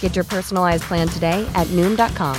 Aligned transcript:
Get 0.00 0.14
your 0.14 0.26
personalized 0.26 0.82
plan 0.82 1.08
today 1.08 1.50
at 1.54 1.66
Noom.com. 1.68 2.38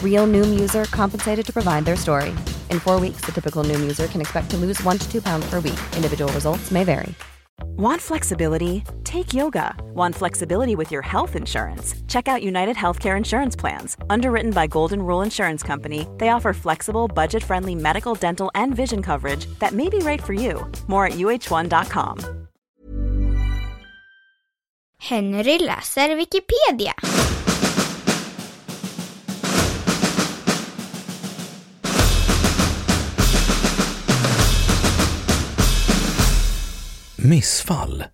Real 0.00 0.28
Noom 0.28 0.60
user 0.60 0.84
compensated 0.84 1.44
to 1.44 1.52
provide 1.52 1.84
their 1.84 1.96
story. 1.96 2.30
In 2.70 2.78
four 2.78 3.00
weeks, 3.00 3.22
the 3.22 3.32
typical 3.32 3.64
Noom 3.64 3.80
user 3.80 4.06
can 4.06 4.20
expect 4.20 4.50
to 4.50 4.56
lose 4.56 4.80
one 4.84 4.98
to 4.98 5.10
two 5.10 5.20
pounds 5.20 5.44
per 5.50 5.56
week. 5.56 5.80
Individual 5.96 6.32
results 6.32 6.70
may 6.70 6.84
vary. 6.84 7.16
Want 7.76 8.00
flexibility? 8.00 8.84
Take 9.04 9.32
yoga. 9.32 9.74
Want 9.94 10.14
flexibility 10.14 10.76
with 10.76 10.90
your 10.90 11.02
health 11.02 11.36
insurance? 11.36 11.94
Check 12.06 12.28
out 12.28 12.42
United 12.42 12.76
Healthcare 12.76 13.16
Insurance 13.16 13.56
Plans. 13.56 13.96
Underwritten 14.10 14.50
by 14.50 14.66
Golden 14.66 15.02
Rule 15.02 15.22
Insurance 15.22 15.62
Company, 15.62 16.06
they 16.18 16.28
offer 16.30 16.52
flexible, 16.52 17.08
budget 17.08 17.42
friendly 17.42 17.74
medical, 17.74 18.14
dental, 18.14 18.50
and 18.54 18.74
vision 18.74 19.02
coverage 19.02 19.46
that 19.58 19.72
may 19.72 19.88
be 19.88 19.98
right 19.98 20.22
for 20.22 20.32
you. 20.32 20.70
More 20.86 21.06
at 21.06 21.12
uh1.com. 21.12 22.41
Henry 25.04 25.58
läser 25.58 26.16
Wikipedia. 26.16 26.94
Missfall 37.16 38.04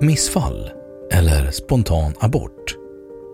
Missfall, 0.00 0.70
eller 1.12 1.50
spontan 1.50 2.14
abort, 2.20 2.76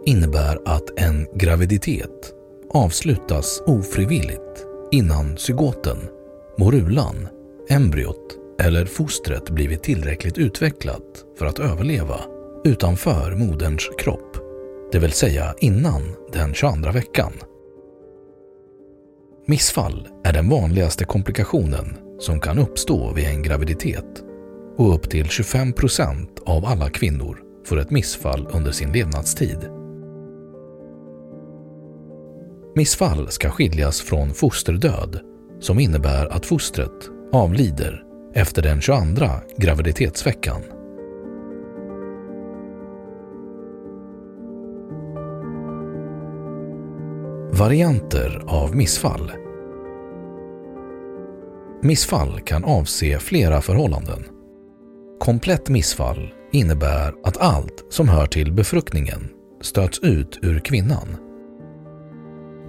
innebär 0.06 0.58
att 0.64 1.00
en 1.00 1.26
graviditet 1.38 2.37
avslutas 2.70 3.62
ofrivilligt 3.66 4.66
innan 4.90 5.36
zygoten, 5.36 5.98
morulan, 6.58 7.28
embryot 7.68 8.36
eller 8.60 8.84
fostret 8.84 9.50
blivit 9.50 9.82
tillräckligt 9.82 10.38
utvecklat 10.38 11.24
för 11.38 11.46
att 11.46 11.58
överleva 11.58 12.20
utanför 12.64 13.34
moderns 13.34 13.88
kropp, 13.98 14.36
det 14.92 14.98
vill 14.98 15.12
säga 15.12 15.54
innan 15.58 16.02
den 16.32 16.54
22 16.54 16.90
veckan. 16.92 17.32
Missfall 19.46 20.08
är 20.24 20.32
den 20.32 20.48
vanligaste 20.48 21.04
komplikationen 21.04 21.96
som 22.18 22.40
kan 22.40 22.58
uppstå 22.58 23.12
vid 23.12 23.24
en 23.24 23.42
graviditet 23.42 24.24
och 24.76 24.94
upp 24.94 25.10
till 25.10 25.28
25 25.28 25.72
procent 25.72 26.42
av 26.46 26.64
alla 26.64 26.90
kvinnor 26.90 27.38
får 27.66 27.78
ett 27.78 27.90
missfall 27.90 28.48
under 28.52 28.72
sin 28.72 28.92
levnadstid. 28.92 29.77
Missfall 32.74 33.30
ska 33.30 33.50
skiljas 33.50 34.00
från 34.00 34.34
fosterdöd 34.34 35.20
som 35.60 35.78
innebär 35.78 36.26
att 36.26 36.46
fostret 36.46 37.10
avlider 37.32 38.02
efter 38.34 38.62
den 38.62 38.80
22 38.80 39.26
graviditetsveckan. 39.56 40.62
Varianter 47.52 48.42
av 48.46 48.76
missfall 48.76 49.32
Missfall 51.82 52.40
kan 52.40 52.64
avse 52.64 53.18
flera 53.18 53.60
förhållanden. 53.60 54.24
Komplett 55.20 55.68
missfall 55.68 56.34
innebär 56.52 57.14
att 57.24 57.36
allt 57.36 57.84
som 57.90 58.08
hör 58.08 58.26
till 58.26 58.52
befruktningen 58.52 59.28
stöts 59.62 59.98
ut 59.98 60.38
ur 60.42 60.58
kvinnan. 60.60 61.27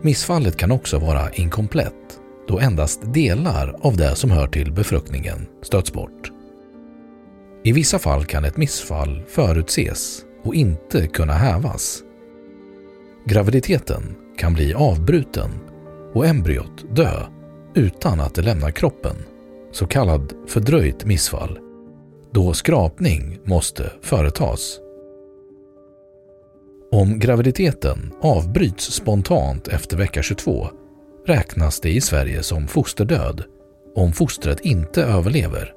Missfallet 0.02 0.58
kan 0.58 0.72
också 0.72 1.00
vara 1.00 1.32
inkomplett 1.32 2.20
då 2.48 2.60
endast 2.60 3.14
delar 3.14 3.76
av 3.82 3.98
det 3.98 4.16
som 4.16 4.32
hör 4.32 4.48
till 4.48 4.72
befruktningen 4.72 5.48
stöts 5.62 5.94
bort. 5.94 6.32
I 7.64 7.72
vissa 7.72 8.00
fall 8.00 8.26
kan 8.26 8.46
ett 8.46 8.58
missfall 8.58 9.24
förutses 9.28 10.26
och 10.44 10.56
inte 10.56 11.08
kunna 11.08 11.34
hävas. 11.34 12.04
Graviditeten 13.26 14.16
kan 14.38 14.54
bli 14.54 14.74
avbruten 14.74 15.50
och 16.14 16.26
embryot 16.28 16.96
dö 16.96 17.26
utan 17.76 18.20
att 18.20 18.36
det 18.36 18.42
lämnar 18.42 18.72
kroppen, 18.72 19.16
så 19.72 19.88
kallad 19.88 20.34
fördröjt 20.48 21.06
missfall, 21.06 21.60
då 22.32 22.54
skrapning 22.54 23.40
måste 23.44 23.92
företas. 24.02 24.80
Om 26.92 27.20
graviditeten 27.20 28.14
avbryts 28.22 28.92
spontant 28.92 29.68
efter 29.68 29.98
vecka 29.98 30.22
22 30.22 30.68
räknas 31.26 31.80
det 31.80 31.90
i 31.90 32.02
Sverige 32.02 32.44
som 32.44 32.68
fosterdöd 32.68 33.44
om 33.96 34.14
fostret 34.14 34.60
inte 34.60 35.04
överlever. 35.04 35.74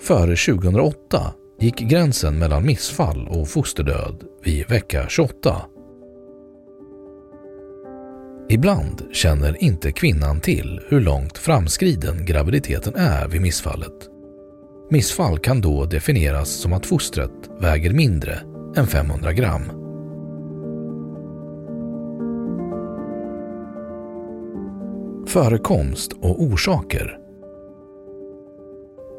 Före 0.00 0.36
2008 0.36 1.34
gick 1.60 1.78
gränsen 1.78 2.38
mellan 2.38 2.66
missfall 2.66 3.28
och 3.28 3.48
fosterdöd 3.48 4.24
vid 4.44 4.68
vecka 4.68 5.06
28. 5.08 5.62
Ibland 8.48 9.02
känner 9.12 9.62
inte 9.64 9.92
kvinnan 9.92 10.40
till 10.40 10.80
hur 10.88 11.00
långt 11.00 11.38
framskriden 11.38 12.26
graviditeten 12.26 12.94
är 12.94 13.28
vid 13.28 13.40
missfallet. 13.40 14.08
Missfall 14.90 15.38
kan 15.38 15.60
då 15.60 15.84
definieras 15.84 16.50
som 16.50 16.72
att 16.72 16.86
fostret 16.86 17.50
väger 17.60 17.92
mindre 17.92 18.38
än 18.76 18.86
500 18.86 19.32
gram. 19.32 19.81
Förekomst 25.32 26.12
och 26.12 26.42
orsaker 26.42 27.18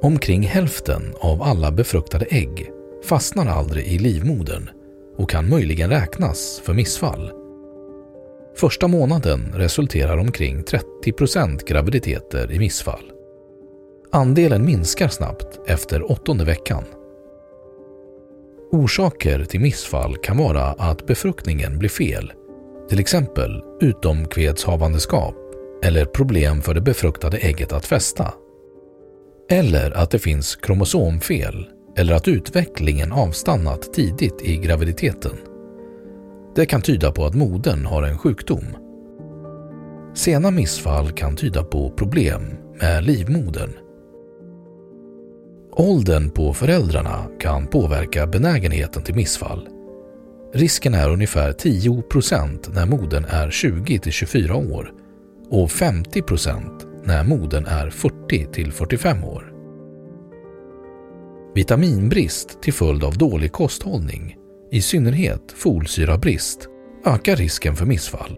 Omkring 0.01 0.41
hälften 0.41 1.01
av 1.19 1.41
alla 1.41 1.71
befruktade 1.71 2.25
ägg 2.25 2.71
fastnar 3.03 3.47
aldrig 3.47 3.87
i 3.87 3.97
livmodern 3.97 4.69
och 5.17 5.29
kan 5.29 5.49
möjligen 5.49 5.89
räknas 5.89 6.61
för 6.65 6.73
missfall. 6.73 7.31
Första 8.55 8.87
månaden 8.87 9.53
resulterar 9.55 10.17
omkring 10.17 10.63
30% 10.63 11.65
graviditeter 11.65 12.51
i 12.51 12.59
missfall. 12.59 13.11
Andelen 14.11 14.65
minskar 14.65 15.07
snabbt 15.07 15.59
efter 15.67 16.11
åttonde 16.11 16.45
veckan. 16.45 16.83
Orsaker 18.71 19.45
till 19.45 19.61
missfall 19.61 20.17
kan 20.17 20.37
vara 20.37 20.63
att 20.63 21.07
befruktningen 21.07 21.79
blir 21.79 21.89
fel, 21.89 22.33
till 22.89 22.99
exempel 22.99 23.63
utomkvedshavandeskap 23.81 25.42
eller 25.83 26.05
problem 26.05 26.61
för 26.61 26.73
det 26.73 26.81
befruktade 26.81 27.37
ägget 27.37 27.73
att 27.73 27.85
fästa. 27.85 28.33
Eller 29.49 29.91
att 29.91 30.11
det 30.11 30.19
finns 30.19 30.55
kromosomfel 30.55 31.67
eller 31.97 32.13
att 32.13 32.27
utvecklingen 32.27 33.11
avstannat 33.11 33.93
tidigt 33.93 34.41
i 34.41 34.57
graviditeten. 34.57 35.37
Det 36.55 36.65
kan 36.65 36.81
tyda 36.81 37.11
på 37.11 37.25
att 37.25 37.35
modern 37.35 37.85
har 37.85 38.03
en 38.03 38.17
sjukdom. 38.17 38.65
Sena 40.13 40.51
missfall 40.51 41.11
kan 41.11 41.35
tyda 41.35 41.63
på 41.63 41.89
problem 41.89 42.41
med 42.81 43.03
livmodern. 43.03 43.71
Åldern 45.71 46.29
på 46.29 46.53
föräldrarna 46.53 47.25
kan 47.39 47.67
påverka 47.67 48.27
benägenheten 48.27 49.03
till 49.03 49.15
missfall. 49.15 49.67
Risken 50.53 50.93
är 50.93 51.09
ungefär 51.09 51.51
10% 51.51 52.73
när 52.73 52.85
modern 52.85 53.25
är 53.29 53.49
20 53.49 53.99
24 54.11 54.55
år 54.55 55.02
och 55.53 55.69
50% 55.69 57.03
när 57.03 57.23
modern 57.23 57.65
är 57.65 57.89
40 57.89 58.45
till 58.45 58.71
45 58.71 59.23
år. 59.23 59.53
Vitaminbrist 61.55 62.61
till 62.61 62.73
följd 62.73 63.03
av 63.03 63.17
dålig 63.17 63.51
kosthållning, 63.51 64.35
i 64.71 64.81
synnerhet 64.81 65.53
folsyrabrist, 65.55 66.67
ökar 67.05 67.35
risken 67.35 67.75
för 67.75 67.85
missfall. 67.85 68.37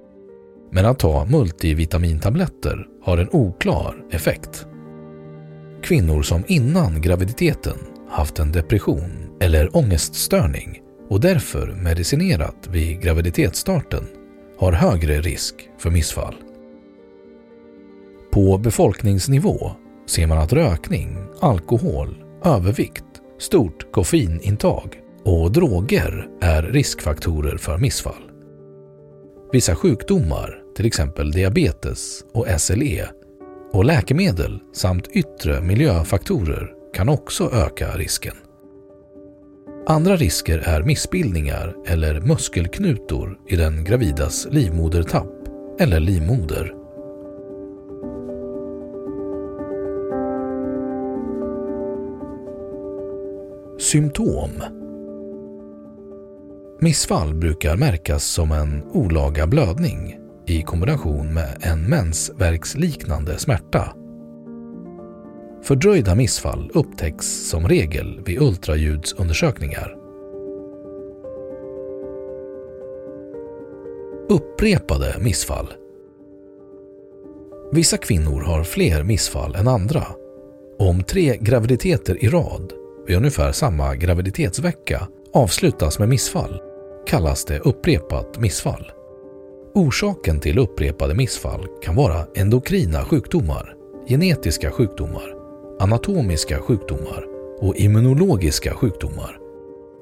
Men 0.71 0.85
att 0.85 0.99
ta 0.99 1.25
multivitamintabletter 1.25 2.87
har 3.03 3.17
en 3.17 3.29
oklar 3.31 3.95
effekt. 4.11 4.67
Kvinnor 5.83 6.21
som 6.21 6.43
innan 6.47 7.01
graviditeten 7.01 7.77
haft 8.09 8.39
en 8.39 8.51
depression 8.51 9.11
eller 9.41 9.77
ångeststörning 9.77 10.81
och 11.09 11.19
därför 11.19 11.67
medicinerat 11.67 12.67
vid 12.71 13.01
graviditetsstarten 13.01 14.03
har 14.59 14.71
högre 14.71 15.21
risk 15.21 15.55
för 15.77 15.89
missfall. 15.91 16.35
På 18.35 18.57
befolkningsnivå 18.57 19.71
ser 20.07 20.27
man 20.27 20.37
att 20.37 20.53
rökning, 20.53 21.17
alkohol, 21.39 22.23
övervikt, 22.45 23.03
stort 23.39 23.91
koffeinintag 23.91 24.99
och 25.23 25.51
droger 25.51 26.27
är 26.41 26.63
riskfaktorer 26.63 27.57
för 27.57 27.77
missfall. 27.77 28.31
Vissa 29.51 29.75
sjukdomar, 29.75 30.59
till 30.75 30.85
exempel 30.85 31.31
diabetes 31.31 32.23
och 32.33 32.61
SLE, 32.61 33.07
och 33.73 33.85
läkemedel 33.85 34.59
samt 34.73 35.07
yttre 35.07 35.61
miljöfaktorer 35.61 36.71
kan 36.93 37.09
också 37.09 37.51
öka 37.53 37.97
risken. 37.97 38.35
Andra 39.87 40.15
risker 40.15 40.57
är 40.57 40.83
missbildningar 40.83 41.75
eller 41.87 42.21
muskelknutor 42.21 43.39
i 43.47 43.55
den 43.55 43.83
gravidas 43.83 44.47
livmodertapp 44.51 45.33
eller 45.79 45.99
livmoder. 45.99 46.84
Symptom 53.85 54.49
Missfall 56.79 57.33
brukar 57.35 57.77
märkas 57.77 58.25
som 58.25 58.51
en 58.51 58.83
olaga 58.83 59.47
blödning 59.47 60.19
i 60.47 60.61
kombination 60.61 61.33
med 61.33 61.57
en 61.61 61.89
mensvärksliknande 61.89 63.37
smärta. 63.37 63.93
Fördröjda 65.63 66.15
missfall 66.15 66.71
upptäcks 66.73 67.49
som 67.49 67.67
regel 67.67 68.21
vid 68.25 68.41
ultraljudsundersökningar. 68.41 69.95
Upprepade 74.29 75.15
missfall 75.19 75.73
Vissa 77.71 77.97
kvinnor 77.97 78.41
har 78.41 78.63
fler 78.63 79.03
missfall 79.03 79.55
än 79.55 79.67
andra. 79.67 80.03
Om 80.79 81.03
tre 81.03 81.37
graviditeter 81.41 82.23
i 82.23 82.27
rad 82.27 82.84
vid 83.07 83.17
ungefär 83.17 83.51
samma 83.51 83.95
graviditetsvecka 83.95 85.07
avslutas 85.33 85.99
med 85.99 86.09
missfall 86.09 86.61
kallas 87.07 87.45
det 87.45 87.59
upprepat 87.59 88.39
missfall. 88.39 88.91
Orsaken 89.73 90.39
till 90.39 90.59
upprepade 90.59 91.15
missfall 91.15 91.67
kan 91.83 91.95
vara 91.95 92.27
endokrina 92.35 93.05
sjukdomar, 93.05 93.75
genetiska 94.07 94.71
sjukdomar, 94.71 95.35
anatomiska 95.79 96.59
sjukdomar 96.59 97.25
och 97.59 97.75
immunologiska 97.75 98.73
sjukdomar. 98.73 99.37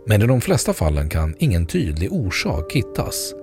Men 0.06 0.22
i 0.22 0.28
de 0.28 0.42
flesta 0.42 0.74
fallen 0.74 1.10
kan 1.10 1.36
ingen 1.40 1.66
tydlig 1.66 2.14
orsak 2.14 2.74
hittas. 2.74 3.34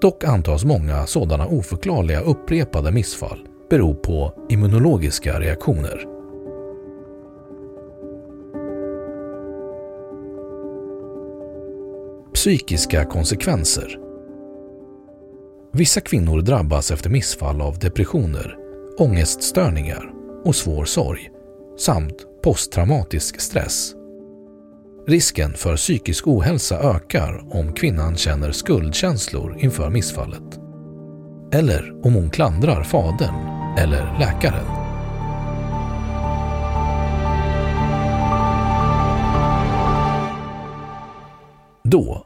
Dock 0.00 0.24
antas 0.24 0.64
många 0.64 1.06
sådana 1.06 1.46
oförklarliga 1.46 2.20
upprepade 2.20 2.92
missfall 2.92 3.38
bero 3.70 3.94
på 3.94 4.32
immunologiska 4.48 5.40
reaktioner. 5.40 6.15
Psykiska 12.46 13.04
konsekvenser 13.04 13.98
Vissa 15.72 16.00
kvinnor 16.00 16.40
drabbas 16.40 16.90
efter 16.90 17.10
missfall 17.10 17.60
av 17.60 17.78
depressioner, 17.78 18.56
ångeststörningar 18.98 20.12
och 20.44 20.54
svår 20.54 20.84
sorg 20.84 21.30
samt 21.78 22.42
posttraumatisk 22.42 23.40
stress. 23.40 23.94
Risken 25.06 25.52
för 25.52 25.76
psykisk 25.76 26.26
ohälsa 26.26 26.78
ökar 26.78 27.56
om 27.56 27.72
kvinnan 27.72 28.16
känner 28.16 28.52
skuldkänslor 28.52 29.56
inför 29.58 29.90
missfallet. 29.90 30.58
Eller 31.52 32.06
om 32.06 32.14
hon 32.14 32.30
klandrar 32.30 32.82
fadern 32.82 33.34
eller 33.78 34.18
läkaren. 34.18 34.66
Då 41.84 42.25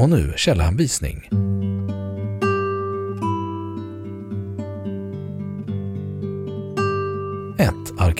Och 0.00 0.10
nu 0.10 0.32
källhänvisning. 0.36 1.28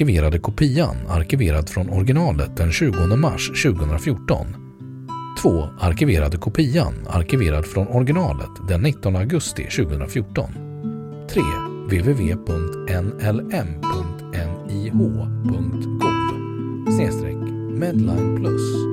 Arkiverade 0.00 0.38
kopian, 0.38 0.96
arkiverad 1.08 1.68
från 1.68 1.90
originalet 1.90 2.56
den 2.56 2.72
20 2.72 3.16
mars 3.16 3.62
2014. 3.62 4.46
2. 5.42 5.68
Arkiverade 5.80 6.36
kopian, 6.36 6.94
arkiverad 7.08 7.66
från 7.66 7.88
originalet 7.88 8.50
den 8.68 8.80
19 8.80 9.16
augusti 9.16 9.64
2014. 9.64 10.52
3. 11.30 11.42
www.nlm.nih.gov 11.90 12.50
Medline 17.78 18.36
Plus 18.36 18.89